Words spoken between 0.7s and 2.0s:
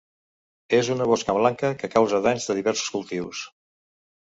És una mosca blanca que